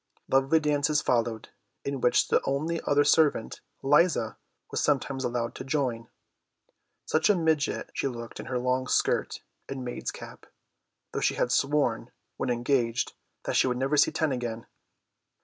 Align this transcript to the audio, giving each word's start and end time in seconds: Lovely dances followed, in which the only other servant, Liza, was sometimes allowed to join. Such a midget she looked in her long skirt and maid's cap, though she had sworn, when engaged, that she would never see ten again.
Lovely 0.27 0.59
dances 0.59 0.99
followed, 0.99 1.49
in 1.85 2.01
which 2.01 2.29
the 2.29 2.41
only 2.43 2.81
other 2.87 3.03
servant, 3.03 3.61
Liza, 3.83 4.35
was 4.71 4.83
sometimes 4.83 5.23
allowed 5.23 5.53
to 5.53 5.63
join. 5.63 6.07
Such 7.05 7.29
a 7.29 7.35
midget 7.35 7.91
she 7.93 8.07
looked 8.07 8.39
in 8.39 8.47
her 8.47 8.57
long 8.57 8.87
skirt 8.87 9.43
and 9.69 9.85
maid's 9.85 10.09
cap, 10.09 10.47
though 11.11 11.19
she 11.19 11.35
had 11.35 11.51
sworn, 11.51 12.09
when 12.37 12.49
engaged, 12.49 13.13
that 13.43 13.55
she 13.55 13.67
would 13.67 13.77
never 13.77 13.95
see 13.95 14.09
ten 14.11 14.31
again. 14.31 14.65